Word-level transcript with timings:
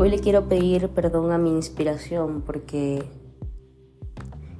Hoy 0.00 0.10
le 0.10 0.20
quiero 0.20 0.48
pedir 0.48 0.90
perdón 0.90 1.32
a 1.32 1.38
mi 1.38 1.50
inspiración 1.50 2.42
porque 2.42 3.02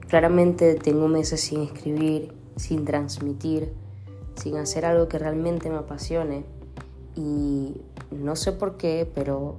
claramente 0.09 0.75
tengo 0.75 1.07
meses 1.07 1.41
sin 1.43 1.63
escribir, 1.63 2.35
sin 2.57 2.85
transmitir, 2.85 3.73
sin 4.35 4.57
hacer 4.57 4.85
algo 4.85 5.07
que 5.07 5.17
realmente 5.17 5.71
me 5.71 5.77
apasione 5.77 6.45
y 7.15 7.81
no 8.11 8.35
sé 8.35 8.51
por 8.51 8.79
qué, 8.79 9.09
pero 9.15 9.55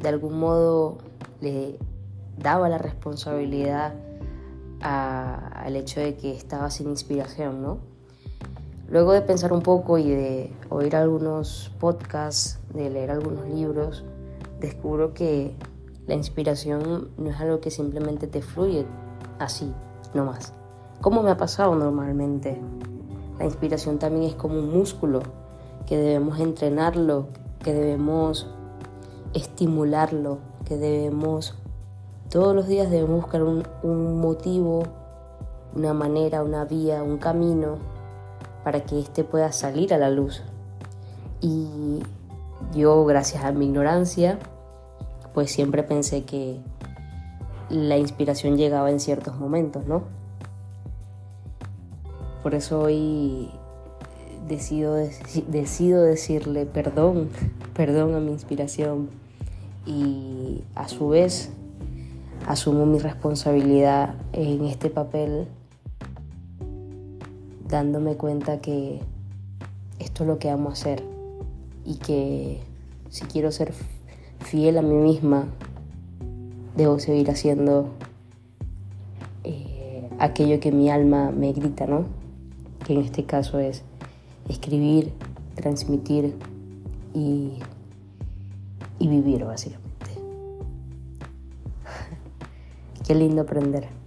de 0.00 0.08
algún 0.08 0.38
modo 0.38 0.98
le 1.40 1.80
daba 2.38 2.68
la 2.68 2.78
responsabilidad 2.78 3.94
al 4.82 5.74
hecho 5.74 5.98
de 5.98 6.14
que 6.14 6.30
estaba 6.30 6.70
sin 6.70 6.90
inspiración, 6.90 7.60
¿no? 7.60 7.78
Luego 8.88 9.14
de 9.14 9.22
pensar 9.22 9.52
un 9.52 9.62
poco 9.62 9.98
y 9.98 10.08
de 10.08 10.52
oír 10.70 10.94
algunos 10.94 11.72
podcasts, 11.80 12.60
de 12.72 12.88
leer 12.88 13.10
algunos 13.10 13.48
libros, 13.48 14.04
descubro 14.68 15.14
que 15.14 15.54
la 16.06 16.14
inspiración 16.14 17.10
no 17.16 17.30
es 17.30 17.40
algo 17.40 17.60
que 17.60 17.70
simplemente 17.70 18.26
te 18.26 18.42
fluye 18.42 18.86
así, 19.38 19.72
no 20.14 20.24
más. 20.24 20.52
Como 21.00 21.22
me 21.22 21.30
ha 21.30 21.36
pasado 21.36 21.74
normalmente. 21.74 22.60
La 23.38 23.44
inspiración 23.44 23.98
también 23.98 24.24
es 24.24 24.34
como 24.34 24.58
un 24.58 24.72
músculo 24.72 25.20
que 25.86 25.96
debemos 25.96 26.38
entrenarlo, 26.38 27.26
que 27.62 27.72
debemos 27.72 28.46
estimularlo, 29.34 30.38
que 30.64 30.76
debemos 30.76 31.56
todos 32.32 32.56
los 32.56 32.66
días 32.66 32.90
debemos 32.90 33.20
buscar 33.20 33.42
un, 33.42 33.62
un 33.82 34.18
motivo, 34.18 34.84
una 35.74 35.92
manera, 35.92 36.42
una 36.42 36.64
vía, 36.64 37.02
un 37.02 37.18
camino 37.18 37.76
para 38.64 38.84
que 38.84 38.98
éste 38.98 39.22
pueda 39.22 39.52
salir 39.52 39.92
a 39.92 39.98
la 39.98 40.08
luz. 40.08 40.42
Y 41.42 42.00
yo, 42.72 43.04
gracias 43.04 43.44
a 43.44 43.52
mi 43.52 43.66
ignorancia, 43.66 44.38
pues 45.34 45.50
siempre 45.50 45.82
pensé 45.82 46.24
que 46.24 46.58
la 47.70 47.96
inspiración 47.96 48.56
llegaba 48.56 48.90
en 48.90 49.00
ciertos 49.00 49.38
momentos, 49.38 49.86
¿no? 49.86 50.04
Por 52.42 52.54
eso 52.54 52.80
hoy 52.80 53.50
decido, 54.48 54.96
decido 55.48 56.02
decirle 56.02 56.66
perdón, 56.66 57.30
perdón 57.74 58.14
a 58.14 58.20
mi 58.20 58.32
inspiración 58.32 59.08
y 59.86 60.62
a 60.74 60.88
su 60.88 61.08
vez 61.08 61.50
asumo 62.46 62.86
mi 62.86 62.98
responsabilidad 62.98 64.14
en 64.32 64.64
este 64.64 64.90
papel 64.90 65.46
dándome 67.68 68.16
cuenta 68.16 68.60
que 68.60 69.00
esto 69.98 70.24
es 70.24 70.28
lo 70.28 70.38
que 70.38 70.50
amo 70.50 70.70
hacer 70.70 71.02
y 71.86 71.96
que 71.96 72.60
si 73.08 73.24
quiero 73.24 73.50
ser 73.50 73.72
fiel 74.42 74.78
a 74.78 74.82
mí 74.82 74.94
misma, 74.94 75.46
debo 76.76 76.98
seguir 76.98 77.30
haciendo 77.30 77.88
eh, 79.44 80.08
aquello 80.18 80.60
que 80.60 80.72
mi 80.72 80.90
alma 80.90 81.30
me 81.30 81.52
grita, 81.52 81.86
¿no? 81.86 82.04
Que 82.86 82.94
en 82.94 83.00
este 83.00 83.24
caso 83.24 83.58
es 83.58 83.82
escribir, 84.48 85.12
transmitir 85.54 86.34
y, 87.14 87.52
y 88.98 89.08
vivir, 89.08 89.44
básicamente. 89.44 90.10
Qué 93.06 93.14
lindo 93.14 93.42
aprender. 93.42 94.01